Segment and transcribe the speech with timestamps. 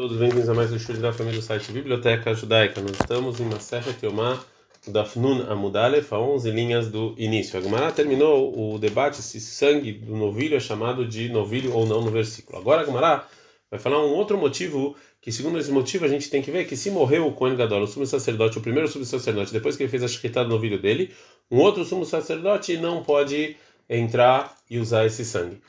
[0.00, 2.80] Todos bem-vindos a mais um estudo da família do site Biblioteca Judaica.
[2.80, 4.42] Nós estamos em Maseret Yomah
[4.88, 7.58] Dafnun Amudalef, a 11 linhas do início.
[7.58, 12.00] A Gemara terminou o debate se sangue do novilho é chamado de novilho ou não
[12.00, 12.56] no versículo.
[12.56, 13.26] Agora a Gemara
[13.70, 16.78] vai falar um outro motivo que, segundo esse motivo, a gente tem que ver que
[16.78, 19.90] se morreu o Kohen Gadol, o sumo sacerdote, o primeiro sumo sacerdote, depois que ele
[19.90, 21.12] fez a shkita do novilho dele,
[21.50, 23.54] um outro sumo sacerdote não pode
[23.86, 25.60] entrar e usar esse sangue.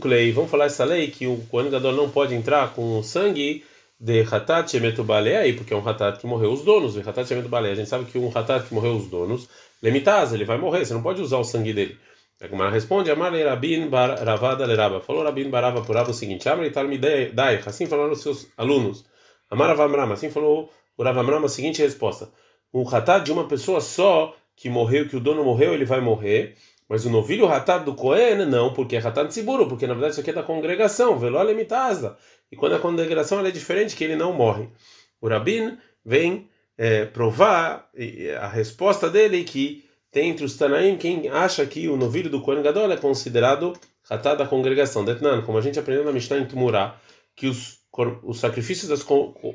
[0.00, 3.64] Clay, vamos falar essa lei que o Kohen Gadol não pode entrar com o sangue
[4.00, 5.06] de Hatat Shemetu
[5.56, 8.32] porque é um Hatat que morreu os donos, Hatat Shemetu A gente sabe que um
[8.34, 9.48] Hatat que morreu os donos,
[9.80, 11.96] Lemitaz, ele vai morrer, você não pode usar o sangue dele.
[12.40, 15.00] A Gemara responde, Amar Rabin Bar Ravada Leraba.
[15.00, 19.04] Falou Rabin Barava por Rava o seguinte, Amar Italmi Dai, assim falaram os seus alunos.
[19.48, 22.28] Amar Avamram, assim falou o Ravamram a seguinte resposta.
[22.72, 26.56] Um Hatat de uma pessoa só que morreu, que o dono morreu, ele vai morrer.
[26.88, 30.20] Mas o novilho ratat do Cohen, não, porque é ratat seguro, porque na verdade isso
[30.20, 32.16] aqui é da congregação, veló lemitaza.
[32.52, 34.68] E quando a congregação é diferente, que ele não morre.
[35.20, 37.88] O Rabin vem é, provar
[38.40, 42.62] a resposta dele que tem entre os Tanaim quem acha que o novilho do Cohen
[42.62, 43.72] Gadol é considerado
[44.08, 45.04] ratat da congregação.
[45.04, 46.96] Detnan, como a gente aprendeu na Mishnah em Tumurá,
[47.34, 47.80] que os,
[48.22, 49.04] os sacrifícios das,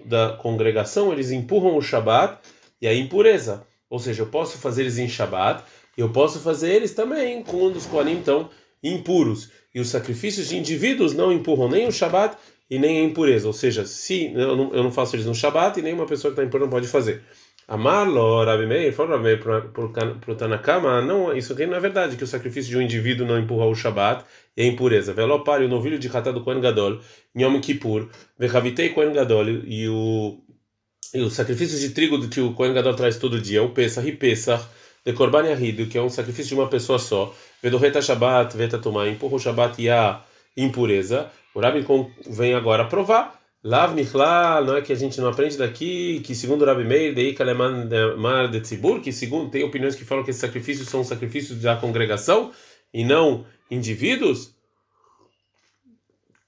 [0.06, 2.40] da congregação eles empurram o Shabat
[2.81, 3.66] e a impureza.
[3.90, 5.64] Ou seja, eu posso fazer eles em Shabat
[6.00, 8.50] eu posso fazer eles também quando os Koanim estão
[8.83, 9.52] impuros.
[9.73, 12.38] E os sacrifícios de indivíduos não empurram nem o Shabat
[12.69, 13.47] e nem a impureza.
[13.47, 16.39] Ou seja, se eu não, eu não faço eles no Shabat e nenhuma pessoa que
[16.39, 17.23] está impura não pode fazer.
[17.69, 22.16] Amarlo, Rabi Meir, falou Rabi Meir para o Tanakama, não, isso aqui não é verdade,
[22.16, 24.25] que o sacrifício de um indivíduo não empurra o Shabat
[24.58, 25.13] e a impureza.
[25.13, 27.00] Velopari, o novilho de Hatá do Kohen Gadol,
[27.38, 30.39] Yom Kippur, Vechavitei Kohen Gadol, e o,
[31.13, 34.13] e o sacrifício de trigo que o Kohen Gadol traz todo dia, o Pesach e
[34.13, 34.66] Pesach,
[35.05, 39.08] de Korban Yahidu, que é um sacrifício de uma pessoa só, Vedoreta Shabbat, Veta Tumá,
[39.08, 40.22] empurra o Shabbat e a
[40.56, 41.86] impureza, o Rabi
[42.28, 43.39] vem agora provar.
[43.61, 47.33] Lav Michlal, não é que a gente não aprende daqui, que segundo Rabi Meir, Dei
[47.33, 51.59] Kaleman Mar de Tzibur, que segundo tem opiniões que falam que esses sacrifícios são sacrifícios
[51.61, 52.51] da congregação
[52.94, 54.56] e não indivíduos.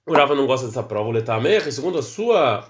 [0.06, 2.68] O Rava não gosta dessa prova, o Letamer, segundo a sua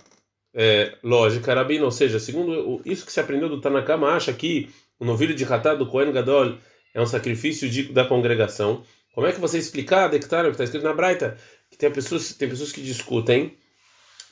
[0.54, 4.70] é, lógica, Rabino, ou seja, segundo isso que se aprendeu do Tanakama, acha que
[5.02, 6.58] o novilho de Hatá do Kohen Gadol
[6.94, 8.84] é um sacrifício de, da congregação.
[9.16, 11.38] Como é que você explicar, Dectar, o que está escrito na Braita?
[11.72, 13.58] Que tem pessoas, tem pessoas que discutem,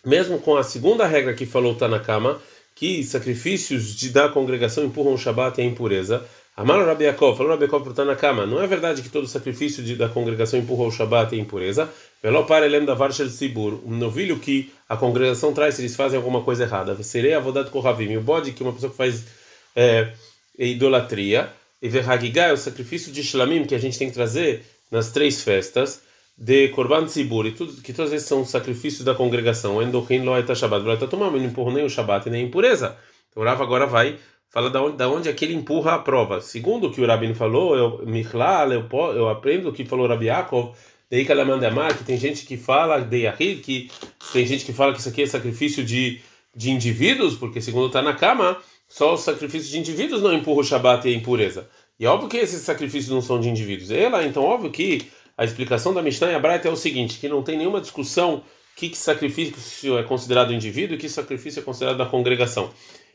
[0.06, 2.40] mesmo com a segunda regra que falou Tanakama,
[2.76, 6.24] que sacrifícios de, da congregação empurram o Shabat e a impureza.
[6.56, 9.96] Amaro Rabi Yaakov, falou Rabi Yaakov para Tanakama, não é verdade que todo sacrifício de,
[9.96, 11.90] da congregação empurra o Shabat e a impureza?
[12.22, 16.44] Pelo parelem da Varshel Sibur, um novilho que a congregação traz se eles fazem alguma
[16.44, 17.02] coisa errada.
[17.02, 19.26] Serei avodado com Ravim, o bode que uma pessoa que faz
[19.76, 20.12] é,
[20.68, 21.52] idolatria.
[21.82, 25.42] E Verhagigá é o sacrifício de Shlamim que a gente tem que trazer nas três
[25.42, 26.02] festas
[26.38, 29.82] de Korban Tzibur, e tudo, que todas esses são sacrifícios da congregação.
[29.82, 32.46] Endochin lo eta Shabbat, lo eta tomar, mas não empurra nem o Shabbat nem a
[32.46, 32.98] impureza.
[33.30, 34.18] Então o Rav agora vai
[34.50, 36.40] falar da onde, da onde é que ele empurra a prova.
[36.40, 40.28] Segundo o que o Rabino falou, eu, Michlal, eu, eu aprendo o que falou Rabi
[40.28, 40.74] Yaakov,
[41.10, 43.92] Dei Kalamandamar, que tem gente que fala, de Yahid, que
[44.32, 46.22] tem gente que fala que isso aqui é sacrifício de,
[46.56, 48.58] de indivíduos, porque segundo está na cama,
[48.90, 51.70] só os sacrifícios de indivíduos não empurram o Shabat e a impureza.
[52.00, 53.92] E óbvio que esses sacrifícios não são de indivíduos.
[53.92, 55.08] Ela, então, óbvio que
[55.38, 58.44] a explicação da Mishnah e a é o seguinte, que não tem nenhuma discussão
[58.76, 62.72] que, que sacrifício é considerado indivíduo e que sacrifício é considerado da congregação.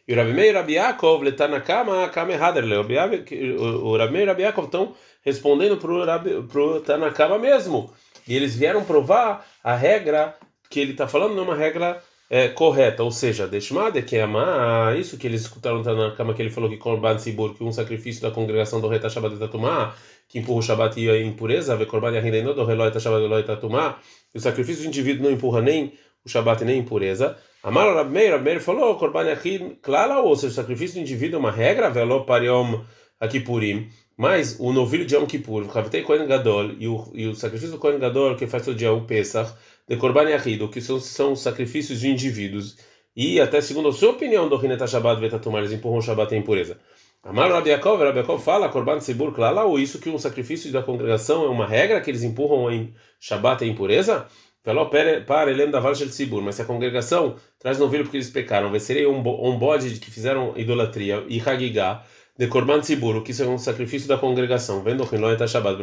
[0.07, 2.61] E o Rabi Meir e Rabi Yaakov, letar na cama, a cama errada.
[2.61, 7.91] O Rabi Meir e Rabi Yaakov estão respondendo para o Tanakama mesmo.
[8.29, 10.37] E eles vieram provar a regra
[10.69, 14.23] que ele está falando, não é uma regra é, correta, ou seja, Deshmade, que é
[14.23, 17.73] amar, isso que eles escutaram na cama que ele falou que Korban Sibur, que um
[17.73, 19.95] sacrifício da congregação do Reta Shabbat Tatumá,
[20.29, 23.99] que empurra o Shabbat e a impureza, ve Korban Yahindeno do Reloi Shabbat Tatumá,
[24.35, 25.93] o sacrifício do indivíduo não empurra nem
[26.25, 27.37] o Shabbat nem a impureza.
[27.63, 31.51] Amar Rabmeir, Rabmeir falou, Korban Yahid, claro, ou seja, o sacrifício do indivíduo é uma
[31.53, 32.83] regra, velo pariom
[33.21, 37.73] Akipurim, mas o novilho de Yom Kippur, Chavitei Kohen Gadol, e o, e o sacrifício
[37.73, 39.53] do Kohen Gadol, que faz todo dia o Pesach,
[39.89, 42.77] de Korban Yahid, que são, são sacrifícios de indivíduos,
[43.17, 46.39] e até segundo a sua opinião do Rineta Shabbat Vetatumar, eles empurram o Shabbat em
[46.39, 46.79] impureza.
[47.23, 50.83] Amar Rabi Yaakov, Rabi Yaakov fala, Korban Sibur Klala, ou isso que um sacrifício da
[50.83, 54.27] congregação é uma regra que eles empurram em Shabbat em impureza?
[54.63, 58.71] Falou para ele da Valshel Sibur, mas se a congregação traz novilho porque eles pecaram,
[58.71, 59.23] vai ser um
[59.59, 62.03] bode que fizeram idolatria e Hagigah,
[62.37, 65.79] de Korban Sibur, que isso é um sacrifício da congregação, vendo que não é Shabbat,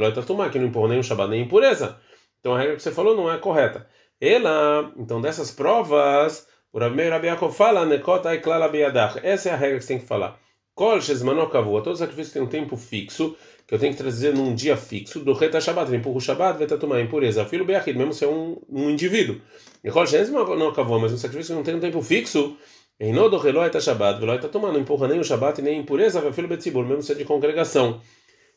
[0.52, 1.98] que não empurra nem o Shabbat nem impureza.
[2.40, 3.88] Então a regra que você falou não é correta.
[4.20, 8.70] Ela, então dessas provas, o Rabi Yaakov fala, Nekot Aikla
[9.24, 10.40] Essa é a regra que você tem que falar.
[10.76, 13.36] Kol Shezmanó Kavua, todo sacrifício tem um tempo fixo,
[13.68, 16.68] que eu tenho que trazer num dia fixo, do Reta ele empurra o Shabbat, vai
[16.78, 17.46] tomar impureza.
[17.46, 19.40] Filho Beachid, mesmo se é um, um indivíduo.
[19.84, 22.58] E Kol Shezmanó Kavua, mas um sacrifício que não tem um tempo fixo,
[23.02, 25.82] em Nodo Reló Eta Shabbat, Veló Eta Tomar, não empurra nem o Shabbat nem a
[25.82, 28.00] impureza, vai filho Betzibur, mesmo se é de congregação.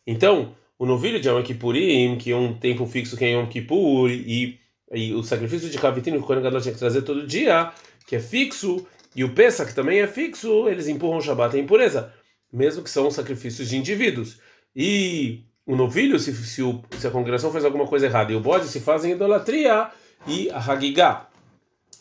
[0.06, 4.11] Então, o novilho de Yom Kippurim, que é um tempo fixo que é Yom Kippur,
[4.11, 4.61] e,
[4.93, 7.73] e o sacrifício de Kavitim que o Gadol tinha que trazer todo dia,
[8.06, 8.87] que é fixo,
[9.17, 12.12] e o Pesach, que também é fixo, eles empurram o Shabat em impureza,
[12.52, 14.38] mesmo que são sacrifícios de indivíduos.
[14.76, 18.40] E o novilho, se, se, o, se a congregação faz alguma coisa errada, e o
[18.40, 19.88] bode se fazem idolatria,
[20.26, 21.29] e a Hagigah,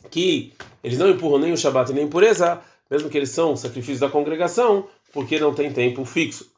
[0.09, 0.53] que
[0.83, 4.09] eles não empurram nem o Shabat nem a impureza, mesmo que eles são sacrifícios da
[4.09, 6.51] congregação, porque não tem tempo fixo.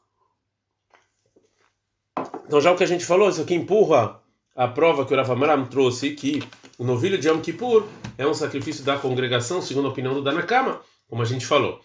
[2.46, 4.22] Então, já o que a gente falou, isso aqui empurra
[4.56, 6.42] a prova que o Rav Amram trouxe, que
[6.78, 7.86] o novilho de Yom Kippur
[8.18, 11.82] é um sacrifício da congregação, segundo a opinião do Danakama, como a gente falou.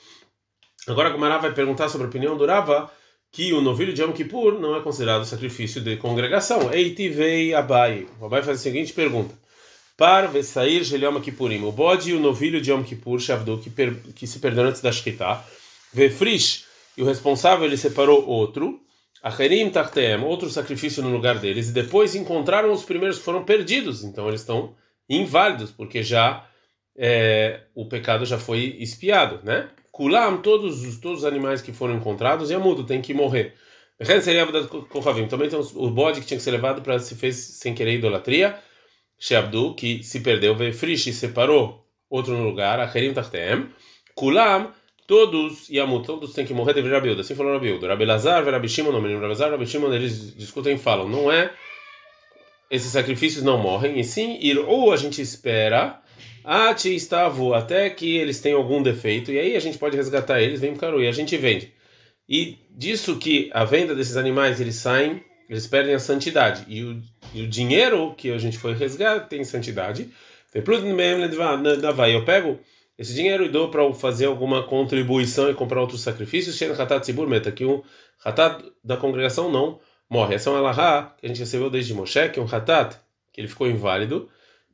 [0.86, 2.90] Agora a Gumara vai perguntar sobre a opinião do Rava,
[3.32, 6.72] que o novilho de Yom Kippur não é considerado sacrifício de congregação.
[6.72, 8.06] Eitivei Abai.
[8.20, 9.39] O Abai faz a seguinte pergunta.
[10.00, 11.62] Par Vesair Yom Kippurim.
[11.62, 14.80] O bode e o novilho de Yom Kippur, Shavdu, que, per, que se perderam antes
[14.80, 15.44] da Shkita.
[15.92, 16.64] Vefrish,
[16.96, 18.80] e o responsável ele separou outro.
[19.22, 24.02] Acherim Tartem, outro sacrifício no lugar deles, e depois encontraram os primeiros que foram perdidos,
[24.02, 24.74] então eles estão
[25.06, 26.48] inválidos, porque já
[26.96, 29.68] é, o pecado já foi espiado, né?
[29.92, 33.54] Kulam, todos os, todos os animais que foram encontrados, e mudo tem que morrer.
[35.28, 38.58] Também tem o bode que tinha que ser levado para se fez sem querer idolatria.
[39.20, 43.68] Sheabdu, que se perdeu, Vefrish separou outro lugar, Acherim Tartem.
[44.14, 44.72] Kulam,
[45.06, 47.20] todos Yamut, todos têm que morrer, deveria Rabiuda.
[47.20, 47.86] Assim falou Rabiuda.
[47.86, 51.52] Rabelazar, Rabi Shimon, não, menino Rabelazar, Rabi Shimon, eles discutem e falam, não é,
[52.70, 56.00] esses sacrifícios não morrem, e sim, ir, ou a gente espera,
[56.42, 60.60] ati estavo, até que eles tenham algum defeito, e aí a gente pode resgatar eles,
[60.60, 61.72] vem caro, e a gente vende.
[62.28, 67.02] E disso que a venda desses animais, eles saem, eles perdem a santidade, e o,
[67.34, 70.10] e o dinheiro que a gente foi resgatar tem santidade.
[70.52, 72.58] Eu pego
[72.98, 76.58] esse dinheiro e dou para fazer alguma contribuição e comprar outros sacrifícios,
[77.54, 77.82] que um
[78.24, 80.34] Hatat da congregação não morre.
[80.34, 82.96] Essa é uma Alahá que a gente recebeu desde Moshe, que é um Hatat,
[83.32, 84.28] que ele ficou inválido,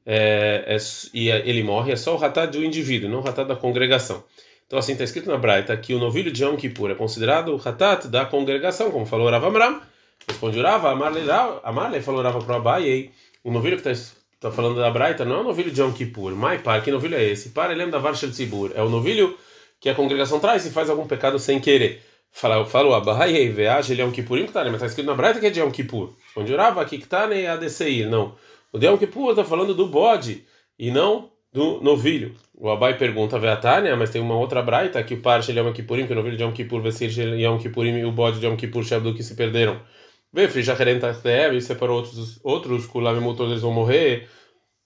[0.05, 0.77] é, é,
[1.13, 4.25] e ele morre, é só o Hatat do indivíduo, não o Hatat da congregação.
[4.67, 7.69] Então, assim está escrito na Braita que o novilho de Yom Kippur é considerado o
[7.69, 9.81] Hatat da congregação, como falou Rav Amram.
[10.29, 13.11] Responde Rava, Amarle falou Rava para Abai,
[13.45, 16.37] o novilho que está Está falando da Braita, não é o novilho de Yom Kippur.
[16.37, 17.51] Mai par, que novilho é esse?
[17.51, 18.71] Para, ele lembra da Varshel Tzibur.
[18.75, 19.35] É o novilho
[19.81, 22.03] que a congregação traz e faz algum pecado sem querer.
[22.31, 25.41] Fala, falou, Abahai Veage, ele é um Kippurim que tá, mas está escrito na Braita
[25.41, 26.13] que é de Yom Kippur.
[26.37, 28.05] Onde orava aqui que está nem a DCI.
[28.05, 28.37] Não.
[28.71, 30.45] O de Yom Kippur está falando do bode
[30.79, 32.35] e não do novilho.
[32.55, 36.07] O Abai pergunta, Veatânia, mas tem uma outra Braita que o Parche é um Kippurim,
[36.07, 38.55] que o novilho de Yom Kippur vai ser Yom Kippurim e o bode de Yom
[38.55, 39.81] Kippur Shabdu que se perderam.
[40.37, 44.29] Vefri Jacarem Tartev, separou outros, outros Kulam todos eles vão morrer.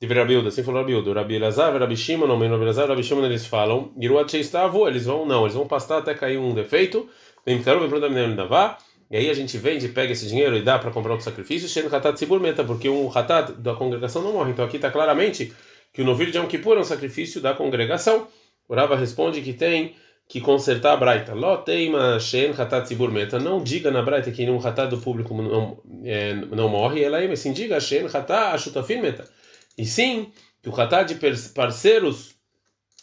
[0.00, 1.12] De Rabilda, assim falou Rabilda.
[1.12, 3.93] Rabi Elazar, Rabi Shimon, não, Rabi Elazar, Rabi Shimon, eles falam.
[4.00, 7.08] Giruat Sheistavo, eles vão, não, eles vão pastar até cair um defeito.
[7.44, 8.79] Vem caro, vem pro Damiano Davá.
[9.11, 11.87] E aí a gente vende, pega esse dinheiro e dá para comprar outro sacrifício, Shen
[11.93, 14.52] Hatat Sibur Meta, porque um Hatat da congregação não morre.
[14.52, 15.52] Então aqui está claramente
[15.93, 18.29] que o novilho de Yom Kippur é um sacrifício da congregação.
[18.69, 19.97] O Rava responde que tem
[20.31, 21.35] que consertar a Braita.
[21.35, 23.41] Loteima Shen Hatat Meta.
[23.41, 27.03] Não diga na Braita que um Hatat do público não, é, não morre.
[27.03, 29.29] Ela é, sim diga Shen Hatat Ashutafin Meta.
[29.77, 30.31] E sim
[30.62, 31.17] que o Hatat de
[31.53, 32.37] parceiros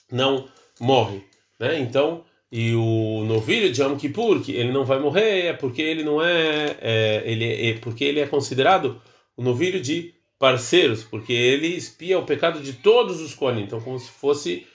[0.10, 0.48] não
[0.80, 1.22] morre.
[1.60, 1.78] Né?
[1.82, 6.06] Então, e o novilho de Yom Kippur, que ele não vai morrer, é porque ele
[6.06, 9.02] não é, é ele é, porque ele é considerado
[9.36, 14.00] o novilho de parceiros, porque ele espia o pecado de todos os Kohanim, então como
[14.00, 14.66] se fosse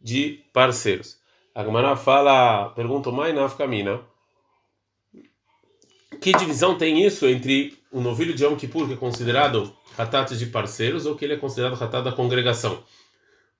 [0.00, 1.19] de parceiros.
[1.52, 4.00] A Gemara fala, pergunta mais na Mina,
[6.20, 10.46] que divisão tem isso entre o novilho de Yom Kippur, que é considerado ratat de
[10.46, 12.84] parceiros, ou que ele é considerado ratat da congregação?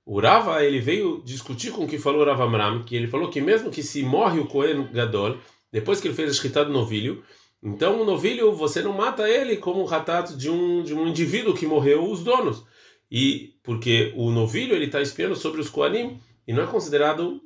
[0.06, 3.28] O Rava, ele veio discutir com o que falou o Rava Amram, que ele falou
[3.28, 5.38] que mesmo que se morre o Cohen Gadol,
[5.72, 7.24] depois que ele fez a escrita do novilho,
[7.60, 11.54] então o novilho, você não mata ele como um ratat de um, de um indivíduo
[11.54, 12.64] que morreu os donos.
[13.10, 17.40] E porque o novilho, ele está espiando sobre os Koanim, e não é considerado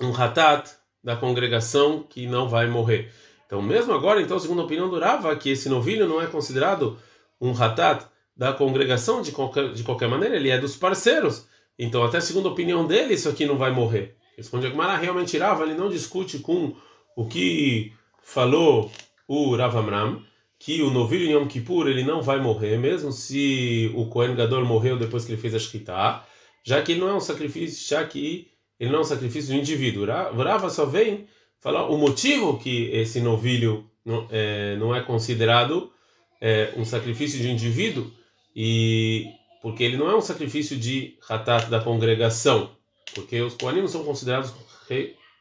[0.00, 0.70] um ratat
[1.02, 3.12] da congregação que não vai morrer.
[3.46, 6.98] Então, mesmo agora, então, segundo a opinião do Rava, que esse novilho não é considerado
[7.40, 8.04] um ratat
[8.36, 11.46] da congregação de qualquer, de qualquer maneira, ele é dos parceiros.
[11.78, 14.16] Então, até segundo a opinião dele, isso aqui não vai morrer.
[14.36, 16.76] Responde Agmará, realmente Rava, ele não discute com
[17.16, 18.90] o que falou
[19.26, 20.22] o Rav Amram,
[20.58, 24.64] que o novilho em Yom Kippur ele não vai morrer, mesmo se o Kohen Gadol
[24.64, 26.22] morreu depois que ele fez a Shkita,
[26.64, 28.48] já que ele não é um sacrifício, já que
[28.78, 30.06] ele não é um sacrifício do indivíduo.
[30.06, 31.26] Rava só vem
[31.60, 35.92] falar o motivo que esse novilho não é, não é considerado
[36.40, 38.10] é, um sacrifício de indivíduo
[38.54, 39.26] e
[39.60, 42.70] porque ele não é um sacrifício de ratat da congregação,
[43.14, 44.54] porque os koanim não são considerados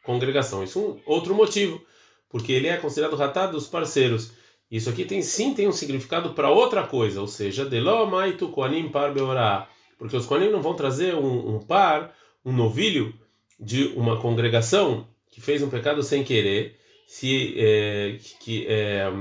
[0.03, 0.63] congregação.
[0.63, 1.81] Isso é um outro motivo,
[2.29, 4.31] porque ele é considerado ratat dos parceiros.
[4.69, 9.13] Isso aqui tem sim tem um significado para outra coisa, ou seja, delomaitu koanim par
[9.13, 12.13] beorah, porque os koanim não vão trazer um, um par,
[12.43, 13.13] um novilho
[13.59, 19.11] de uma congregação que fez um pecado sem querer, se é, que é,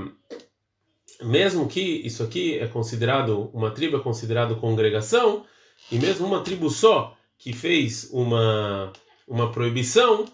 [1.21, 5.45] mesmo que isso aqui é considerado uma tribo é considerado congregação
[5.91, 8.91] e mesmo uma tribo só que fez uma
[9.27, 10.25] uma proibição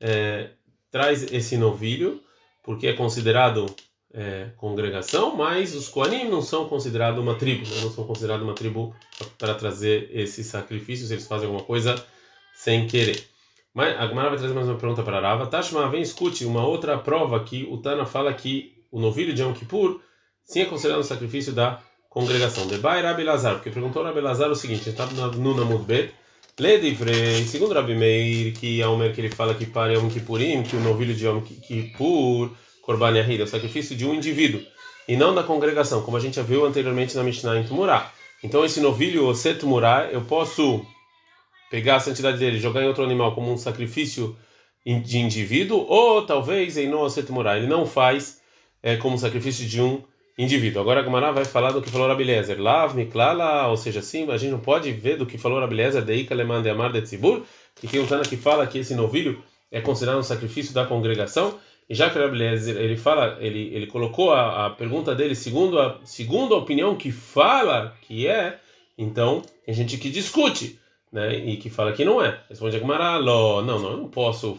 [0.00, 0.50] é,
[0.90, 2.22] traz esse novilho
[2.62, 3.66] porque é considerado
[4.14, 7.80] é, congregação, mas os Koanim não são considerados uma tribo, né?
[7.80, 8.94] não são considerados uma tribo
[9.38, 11.94] para trazer esses sacrifícios, eles fazem alguma coisa
[12.54, 13.31] sem querer.
[13.74, 15.46] Mas a Gemara vai trazer mais uma pergunta para a Rava.
[15.46, 19.54] Tashma, vem escute uma outra prova que o Tana fala que o novilho de Yom
[19.54, 19.98] Kippur
[20.44, 22.66] sim é considerado um sacrifício da congregação.
[22.66, 26.12] Debai Rabi Lazar, porque perguntou Rabi Lazar o seguinte, está no Namud Bet,
[26.60, 30.76] Ledivre, segundo Rabi Meir, que é o que ele fala que para Yom Kippurim, que
[30.76, 32.50] o novilho de Yom Kippur,
[32.82, 34.60] Korban Yahid, é o sacrifício de um indivíduo,
[35.08, 38.12] e não da congregação, como a gente já viu anteriormente na Mishnah em Tumurá.
[38.44, 40.84] Então esse novilho, o Setumurá, eu posso
[41.72, 44.36] pegar a santidade dele, jogar em outro animal como um sacrifício
[44.84, 48.42] de indivíduo, ou talvez em Noasetumurá, ele não faz
[48.82, 50.02] é, como sacrifício de um
[50.36, 50.82] indivíduo.
[50.82, 52.60] Agora a Gamara vai falar do que falou Rabilezer.
[52.60, 56.34] Lav, Miklala, ou seja, sim, a gente não pode ver do que falou Rabilezer, Deika,
[56.34, 57.42] Leman, de Amar, de Tzibur,
[57.82, 61.58] e tem um Tana que fala que esse novilho é considerado um sacrifício da congregação,
[61.88, 65.98] e já que Rabilezer, ele fala, ele, ele colocou a, a pergunta dele segundo a,
[66.04, 68.58] segundo a opinião que fala que é,
[68.98, 70.81] então tem gente que discute
[71.12, 71.36] né?
[71.36, 72.40] E que fala que não é.
[72.48, 74.58] Responde a Gemara, não, não, eu não posso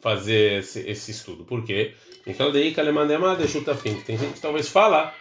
[0.00, 1.44] fazer esse, esse estudo.
[1.44, 1.94] Por quê?
[2.24, 2.34] Tem
[4.18, 5.14] gente que talvez fala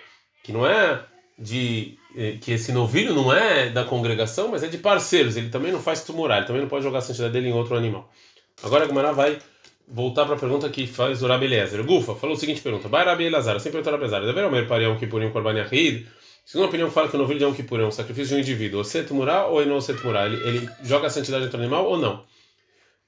[0.44, 1.02] que não é
[1.40, 5.38] de eh, que esse novilho não é da congregação, mas é de parceiros.
[5.38, 7.78] Ele também não faz tumorar, ele também não pode jogar a santidade dele em outro
[7.78, 8.12] animal.
[8.62, 9.40] Agora a Gemara vai
[9.88, 11.84] voltar para a pergunta que faz o Rabi Eliezer.
[11.86, 14.98] Gufa falou o seguinte pergunta: Vai Rabi Elazar, sempre perguntou Rabi Elazar, deve haver parião
[14.98, 16.08] que por um korban yahid
[16.48, 18.78] Segunda opinião fala que o novilho de Yom Kippur é um sacrifício de um indivíduo,
[18.78, 22.24] ou setumurá ou não setumurá, ele, ele joga a santidade do animal ou não.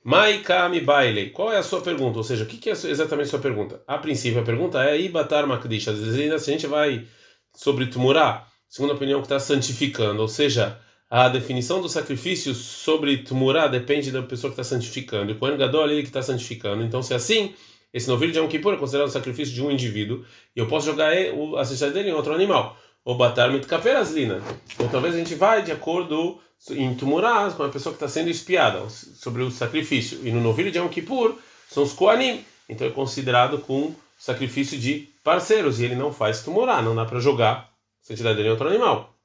[0.04, 2.18] Maikami baile, qual é a sua pergunta?
[2.18, 3.82] Ou seja, o que, é exatamente a sua pergunta?
[3.88, 7.08] A princípio, a pergunta é Ibatar Makdish, às vezes se a gente vai
[7.56, 10.78] sobre tumurá, segunda opinião que está santificando, ou seja,
[11.10, 15.56] a definição do sacrifício sobre tumurá depende da pessoa que está santificando, e o Kohen
[15.56, 17.54] Gadol é ele que está santificando, então se é assim,
[17.94, 20.88] esse novilho de Yom Kippur é considerado o sacrifício de um indivíduo, e eu posso
[20.88, 21.14] jogar
[21.58, 24.42] a santidade dele em outro animal ou batar mitkaperazlina.
[24.78, 26.40] Ou talvez a gente vai de acordo
[26.72, 30.20] em Tumurá com a pessoa que está sendo espiada sobre o sacrifício.
[30.24, 31.36] E no novilho de Yom Kippur
[31.70, 32.44] são os Koanim.
[32.68, 35.80] Então é considerado com sacrifício de parceiros.
[35.80, 37.70] E ele não faz Tumurá, não dá para jogar
[38.02, 39.16] santidade dele em outro animal.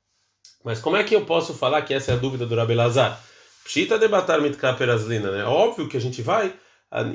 [0.65, 3.21] Mas como é que eu posso falar que essa é a dúvida do Rabelazar?
[3.65, 5.45] Pshita debatar mitkaperazlina, né?
[5.45, 6.55] Óbvio que a gente vai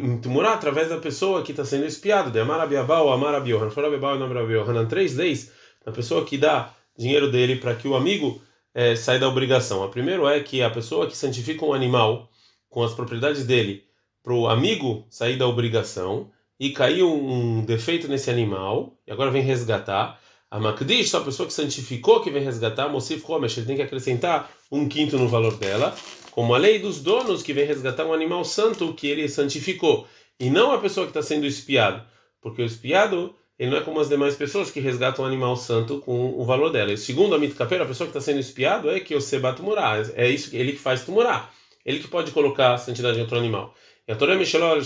[0.02, 2.30] em Tumurá através da pessoa que está sendo espiado.
[2.30, 3.70] De Amar Abiabal ou Amar Abiohan.
[3.70, 4.86] For Abiabal e Amar Abiohan.
[4.86, 5.52] Três leis
[5.90, 8.42] a pessoa que dá dinheiro dele para que o amigo
[8.74, 9.84] é, saia da obrigação.
[9.84, 12.30] A primeiro é que a pessoa que santifica um animal
[12.70, 13.84] com as propriedades dele
[14.24, 16.30] para o amigo sair da obrigação
[16.60, 20.20] e caiu um defeito nesse animal e agora vem resgatar.
[20.52, 24.52] A Makdish, a pessoa que santificou que vem resgatar, Mosif Homesh, ele tem que acrescentar
[24.72, 25.96] um quinto no valor dela,
[26.32, 30.08] como a lei dos donos que vem resgatar um animal santo que ele santificou,
[30.40, 32.04] e não a pessoa que está sendo espiado,
[32.42, 36.00] porque o espiado ele não é como as demais pessoas que resgatam um animal santo
[36.00, 36.94] com o valor dela.
[36.94, 40.02] E segundo a Mitkaper, a pessoa que está sendo espiado é que o Seba Tumurá.
[40.16, 41.50] É isso, ele que faz Tumurá.
[41.86, 43.76] Ele que pode colocar a santidade em outro animal.
[44.08, 44.78] E a Torá Micheló,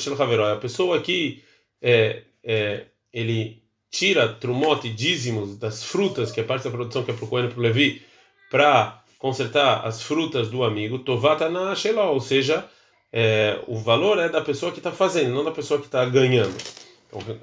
[0.51, 1.43] a pessoa que
[1.79, 3.61] é, é, ele
[3.91, 7.45] tira trumote, dízimos das frutas, que é parte da produção que é para o Cohen
[7.45, 8.01] e para o Levi,
[8.49, 12.65] para consertar as frutas do amigo, Tovata na Sheló, ou seja,
[13.11, 16.55] é, o valor é da pessoa que está fazendo, não da pessoa que está ganhando.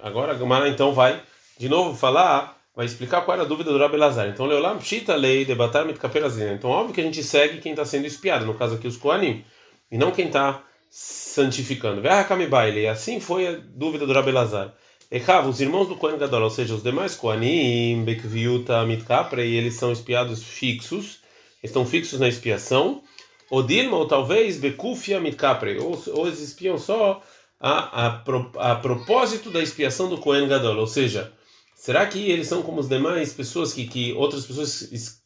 [0.03, 1.21] Agora a Gemara então vai
[1.61, 4.29] de novo falar, vai explicar qual era a dúvida do Rabi Lazar.
[4.29, 6.55] Então, Leolam Pshita Lei debatar mitkaperazina.
[6.55, 9.45] Então, óbvio que a gente segue quem está sendo espiado, no caso aqui os Koanim,
[9.93, 12.01] e não quem está santificando.
[12.03, 14.73] E assim foi a dúvida do Rabi Lazar.
[15.11, 19.75] Echav, os irmãos do Kohen Gadol, ou seja, os demais Koanim, Bekviuta, Mitkapre, e eles
[19.75, 21.19] são espiados fixos,
[21.63, 23.03] estão fixos na expiação.
[23.51, 27.21] Odilma, ou talvez Bekufia Mitkapre, ou, ou eles espiam só
[27.61, 31.31] a, a, a propósito da expiação do Kohen Gadol, ou seja,
[31.77, 35.23] será que eles são como as demais pessoas que, que outras pessoas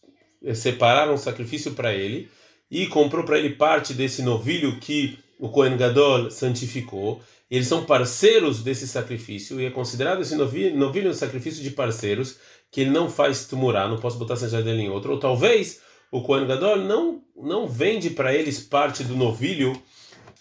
[0.55, 2.29] separaram o sacrifício para ele
[2.71, 8.63] e comprou para ele parte desse novilho que o Kohen Gadol santificou, eles são parceiros
[8.63, 12.37] desse sacrifício, e é considerado esse novilho, novilho um sacrifício de parceiros,
[12.71, 15.13] que ele não faz tumurar, não posso botar a santidade dele em outro.
[15.13, 19.81] Ou talvez o Kohen Gadol não, não vende para eles parte do novilho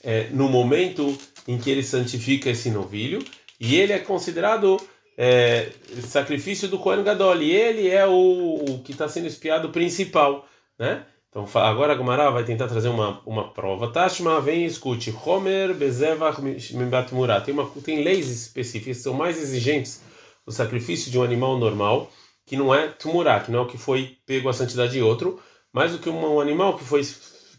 [0.02, 1.16] é, no momento
[1.48, 3.24] em que ele santifica esse novilho,
[3.60, 4.78] e ele é considerado
[5.18, 5.70] é,
[6.08, 10.48] sacrifício do Kohen Gadol, e ele é o, o que está sendo espiado principal,
[10.78, 11.06] né?
[11.30, 13.92] Então agora a Gumara vai tentar trazer uma, uma prova.
[13.92, 15.12] Tashma, vem e escute.
[15.26, 17.10] Homer bezevach mibat
[17.44, 20.04] Tem, uma, tem leis específicas são mais exigentes
[20.46, 22.12] do sacrifício de um animal normal,
[22.46, 25.42] que não é tumurá, que não é o que foi pego a santidade de outro,
[25.74, 27.02] mas do que um animal que foi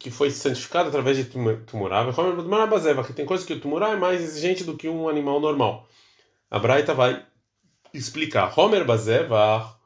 [0.05, 2.05] que foi santificado através de tumurá.
[3.07, 5.89] que tem coisas que o tumurá é mais exigente do que um animal normal.
[6.51, 7.25] A Braita vai
[7.95, 8.53] explicar.
[8.55, 9.77] Homer bazevach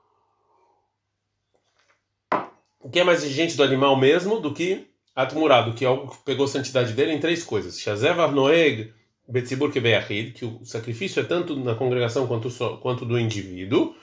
[2.81, 6.25] o que é mais exigente do animal mesmo do que Atmurá, do que algo que
[6.25, 7.79] pegou a santidade dele em três coisas.
[7.79, 8.93] Shazevar Noeg
[9.29, 13.95] Betzibur Kebeyahid, que o sacrifício é tanto na congregação quanto, quanto do indivíduo.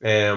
[0.00, 0.32] É,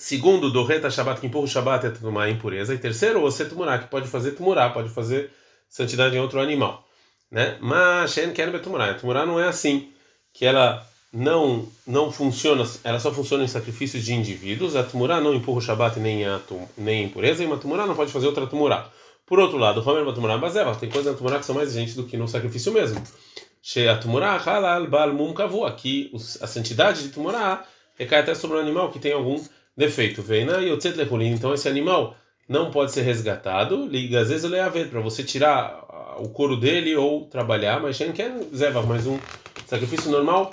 [0.00, 2.72] segundo, do Reta Shabbat, que empurra o Shabbat é tomar impureza.
[2.72, 5.30] E terceiro, você Tumurá, que pode fazer Tumurá, pode fazer
[5.68, 6.88] santidade em outro animal.
[7.30, 7.58] Né?
[7.60, 8.94] Mas Shen Ken Betumurá.
[8.94, 9.90] Tumurá não é assim,
[10.32, 14.74] que ela não não funciona, ela só funciona em sacrifícios de indivíduos.
[14.74, 16.40] A tumurá não empurra o Shabat nem a,
[16.78, 18.88] nem a impureza, e uma tumurá não pode fazer outra tumurá.
[19.26, 22.04] Por outro lado, Homer Batumurá Bazeva, tem coisas na tumurá que são mais exigentes do
[22.04, 23.02] que no sacrifício mesmo.
[23.90, 27.66] A tumurá halal bal mum kavu, aqui a santidade de tumurá
[27.98, 29.38] recai até sobre um animal que tem algum
[29.76, 30.22] defeito.
[30.22, 30.70] Veina e
[31.26, 32.16] então esse animal
[32.48, 35.84] não pode ser resgatado, liga às vezes ele é para você tirar
[36.18, 39.18] o couro dele ou trabalhar, mas quem quer zeva, mais um
[39.66, 40.50] sacrifício normal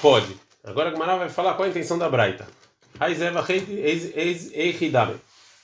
[0.00, 0.34] Pode.
[0.64, 2.48] Agora a Gemara vai falar qual a intenção da Braita.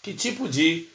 [0.02, 0.88] Que tipo de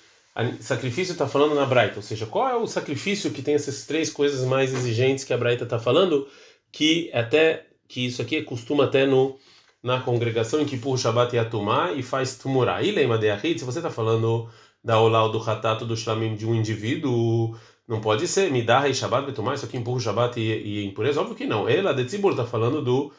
[0.60, 1.98] sacrifício está falando na Braita?
[1.98, 5.38] Ou seja, qual é o sacrifício que tem essas três coisas mais exigentes que a
[5.38, 6.28] Braita está falando?
[6.72, 9.40] Que até que isso aqui costuma até no
[9.84, 12.82] na congregação em que o Shabbat e Atumá e faz Tumurá.
[12.82, 14.50] E lema de Ahid, se você está falando
[14.84, 17.56] da Olau do Hatato do Shlamim de um indivíduo,
[17.88, 21.22] não pode ser Midah e Shabbat Betumá, isso aqui empurra Shabbat e, e impureza?
[21.22, 21.68] Óbvio que não.
[21.68, 23.12] Ela de Tzibur está falando do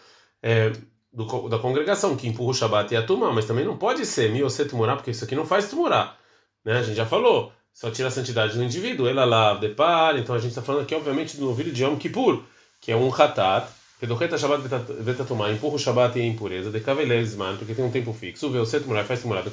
[0.42, 0.72] é,
[1.12, 4.30] do, da congregação, que empurra o Shabat e a Tumá, mas também não pode ser
[4.30, 6.16] Miosé Tumurá, porque isso aqui não faz Tumurá.
[6.64, 6.78] Né?
[6.78, 10.38] A gente já falou, só tira a santidade do indivíduo, ela lá depara, então a
[10.38, 12.42] gente está falando aqui, obviamente, do novilho de Yom Kippur,
[12.80, 13.68] que é um Hatat,
[14.02, 14.64] que do Reta Shabat
[15.04, 18.58] Betatumá, empurra o Shabat e a impureza, de Kavelezman, porque tem um tempo fixo, vê
[18.58, 19.44] o Setumurá faz Tumurá,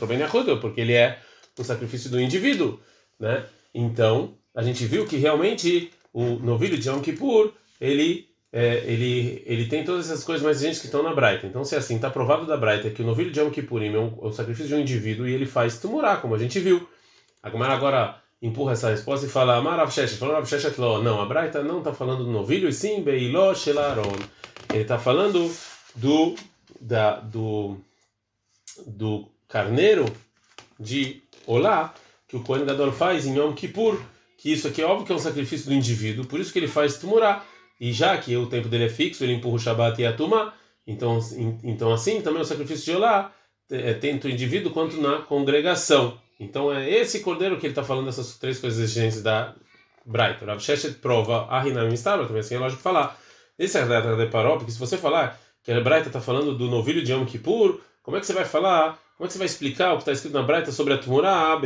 [0.60, 1.20] porque ele é
[1.60, 2.80] um sacrifício do indivíduo.
[3.20, 3.46] Né?
[3.76, 9.68] Então, a gente viu que realmente o novilho de Yom Kippur, ele é, ele, ele
[9.68, 11.46] tem todas essas coisas mais exigentes que estão na Braita.
[11.46, 14.00] Então, se é assim, está provado da Braita que o novilho de Yom Kippurim é,
[14.00, 16.90] um, o sacrifício de um indivíduo e ele faz tumurá, como a gente viu.
[17.44, 21.02] A Gomara agora empurra essa resposta e fala, Amarav Sheshet, falou Rav Sheshet Lo.
[21.02, 24.16] Não, a Braita não está falando do novilho, e sim Beiló Shelaron.
[24.72, 25.52] Ele está falando
[25.96, 26.36] do,
[26.80, 27.78] da, do,
[28.86, 30.06] do carneiro
[30.80, 31.94] de Olá,
[32.28, 34.00] que o Kohen Gadol faz em Yom Kippur,
[34.38, 36.68] que isso aqui é óbvio que é um sacrifício do indivíduo, por isso que ele
[36.68, 37.44] faz tumurá.
[37.80, 40.54] E já que o tempo dele é fixo, ele empurra o Shabat e a Tuma,
[40.86, 41.20] então,
[41.64, 43.34] então assim também o sacrifício de Olá
[43.70, 46.18] é tanto o indivíduo quanto na congregação.
[46.40, 49.54] Então é esse cordeiro que ele está falando dessas três coisas exigentes da
[50.06, 50.46] Braita.
[50.46, 53.20] Rav Sheshet prova a Hinam Mistabra, também assim é lógico falar.
[53.58, 56.68] Esse é a de Paró, porque se você falar que a Braita está falando do
[56.68, 59.48] novilho de Yom Kippur, como é que você vai falar, como é que você vai
[59.48, 61.60] explicar o que está escrito na Braita sobre a Tumurá,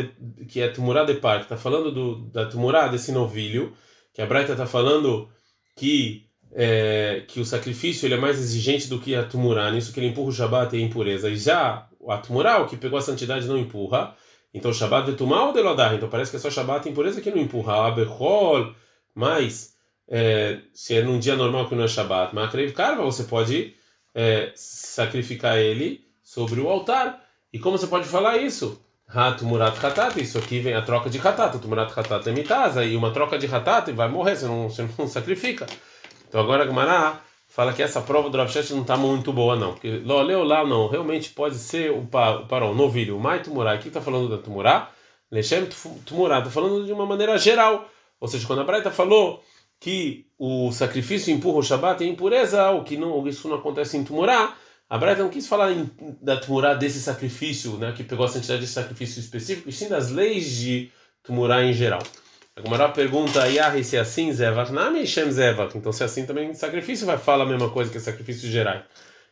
[0.49, 3.73] que é Tumurá de Par, que está falando do, da Tumurá desse novilho,
[4.11, 5.29] que a Braita está falando
[5.75, 9.99] que é, que o sacrifício ele é mais exigente do que a tumurá, nisso que
[9.99, 11.29] ele empurra o Shabat e a impureza.
[11.29, 14.15] E já a tumurá, o que pegou a santidade, não empurra.
[14.53, 15.95] Então o Shabat vetumá ou delodar?
[15.95, 17.87] Então parece que é só Shabat e impureza que não empurra.
[17.87, 18.73] Aberhol,
[19.15, 19.75] mas
[20.07, 23.75] é, se é num dia normal que não é Shabat, mas acredito carva, você pode
[24.13, 27.23] é, sacrificar ele sobre o altar.
[27.51, 28.79] E como você pode falar isso?
[29.07, 33.11] Hatumurat Hatat, isso aqui vem a troca de Hatat, Tumurat Hatat é mitasa, e uma
[33.11, 35.67] troca de Hatat vai morrer, você não, você não sacrifica.
[36.27, 37.19] Então agora a Gemara
[37.53, 40.87] fala que essa prova do Rav não está muito boa não, porque leu lá não,
[40.87, 44.89] realmente pode ser o, para o novilho, o Mai Tumurá, aqui está falando da Tumurá,
[45.31, 45.67] Lechem
[46.03, 47.87] Tumurá, está falando de uma maneira geral,
[48.19, 49.43] ou seja, quando a Braita falou
[49.79, 54.03] que o sacrifício empurra o Shabat é impureza, o que não, isso não acontece em
[54.03, 54.55] Tumurá,
[54.89, 55.87] a Braita não quis falar em,
[56.19, 60.09] da Tumurá desse sacrifício, né, que pegou a santidade desse sacrifício específico, e sim das
[60.09, 62.01] leis de Tumurá em geral.
[62.55, 65.75] A pergunta, Yahi, se é assim, Zevach, Nami Shem Zevach.
[65.75, 68.83] Então, se é assim, também sacrifício vai falar a mesma coisa que sacrifícios gerais.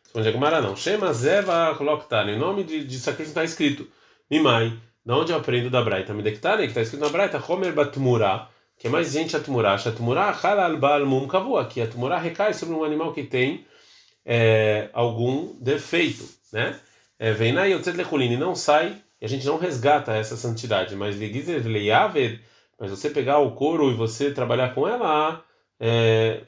[0.02, 0.74] Responde a Gomara, não.
[0.74, 2.32] Shema Zevach Lokhtani.
[2.32, 3.86] O nome de, de sacrifício está escrito.
[4.28, 4.76] Mimai.
[5.06, 6.12] Da onde eu aprendo da Braita?
[6.12, 9.74] Midektani, que está escrito na Braita, Homer Batmura, que é mais exigente a tumurá.
[9.74, 13.64] A tumurá halal baal mum kavua, que a tumurá recai sobre um animal que tem
[14.26, 16.78] é, algum defeito, né?
[17.18, 21.16] É, vem na yotzet lekulini, não sai, e a gente não resgata essa santidade, mas
[22.82, 25.40] mas você pegar o couro e você trabalhar com ela,
[25.78, 26.40] é,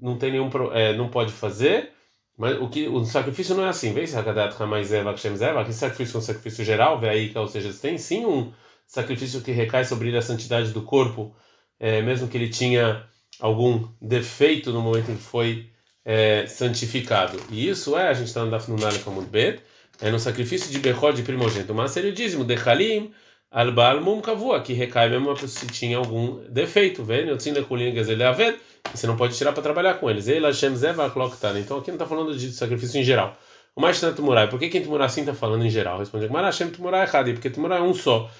[0.00, 1.90] não tem nenhum, é, não pode fazer,
[2.38, 5.72] mas o que o sacrifício não é assim, vem se hamais eva kshem zeva, que
[5.72, 8.52] sacrifício é um sacrifício geral, vê aí, ou seja, tem sim um
[8.86, 11.34] sacrifício que recai sobre ele a santidade do corpo,
[11.80, 13.04] é, mesmo que ele tinha
[13.40, 15.68] algum defeito no momento em que foi
[16.04, 17.40] é, santificado.
[17.50, 19.60] E isso é, a gente está no Daf Nunale Kamud Bet,
[20.00, 23.12] é no sacrifício de Bechod de primogênito, mas seria o dízimo, de Halim,
[23.52, 27.36] Albal Mum Kavua, que recai mesmo se tinha algum defeito, vendo?
[27.66, 28.58] Kulin Gazeleaved,
[28.94, 30.26] você não pode tirar para trabalhar com eles.
[30.26, 30.46] Ele.
[30.46, 33.36] Então aqui não está falando de sacrifício em geral.
[33.76, 35.98] O mais tanto Tumurai, por que quem Tumurai assim está falando em geral?
[35.98, 38.30] Responde Mas Hashem Tumurai errado, porque Tumurai é um só.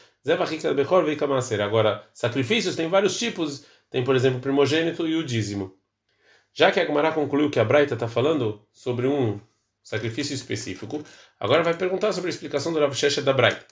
[1.62, 5.75] Agora, sacrifícios tem vários tipos, tem por exemplo o primogênito e o dízimo.
[6.55, 9.38] Já que a Gemara concluiu que a Braita está falando sobre um
[9.83, 11.03] sacrifício específico,
[11.40, 13.66] agora vai perguntar sobre a explicação do Rav Sheshet da Braita.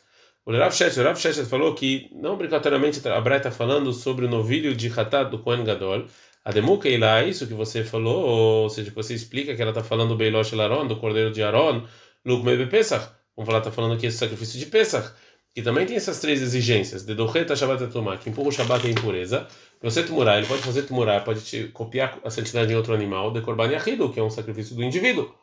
[0.45, 4.29] O Rav o Rav Sheshet falou que, não obrigatoriamente, a Braita está falando sobre o
[4.29, 6.07] novilho de Hatat do Kohen Gadol.
[6.45, 10.11] A Demuka isso que você falou, ou seja, que você explica que ela está falando
[10.11, 11.87] do Beilosh Laron, do cordeiro de Aaron,
[12.25, 13.11] Lukme Pesach.
[13.37, 15.13] Vamos falar, está falando aqui esse sacrifício de Pesach
[15.55, 18.91] que também tem essas três exigências, de Docheta Shabbat Tumá, que empurra o Shabbat é
[18.91, 19.49] impureza,
[19.83, 23.41] você tumurar, ele pode fazer tumurar, pode te copiar a santidade de outro animal, de
[23.41, 25.35] Korban Yahidu, que é um sacrifício do indivíduo.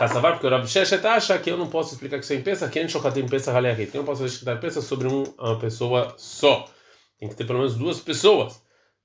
[0.00, 2.42] Kassavar, porque o Rav Sheshet acha que eu não posso explicar que isso é em
[2.42, 5.58] pensa, que a gente tem pensa que eu não posso explicar pensa sobre um, uma
[5.58, 6.66] pessoa só.
[7.18, 8.62] Tem que ter pelo menos duas pessoas,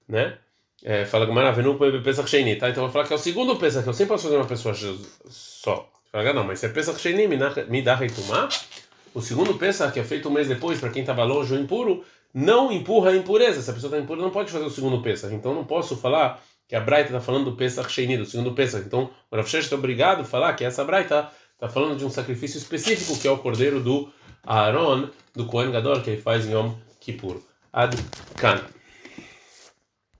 [0.07, 0.37] né?
[0.81, 2.69] É, fala que Maravenu pensa Sheini, tá?
[2.69, 4.45] Então eu vou falar que é o segundo pensa, que eu sempre posso fazer uma
[4.45, 4.73] pessoa
[5.27, 5.89] só.
[6.13, 8.47] Fala, não, mas se é pensa Sheini, me dá reitumar.
[9.13, 12.05] O segundo Pesach, que é feito um mês depois, para quem estava longe ou impuro,
[12.33, 13.61] não empurra a impureza.
[13.61, 15.33] Se a pessoa está impura, não pode fazer o segundo Pesach.
[15.35, 18.85] Então não posso falar que a Braita está falando do Pesach Sheini, do segundo Pesach.
[18.85, 22.57] Então o Rav está obrigado a falar que essa Braita está falando de um sacrifício
[22.57, 24.11] específico, que é o cordeiro do
[24.43, 27.41] Aaron, do Kohen Gadol, que ele faz em Yom Kippur.
[27.71, 27.97] Ad
[28.37, 28.74] Kan.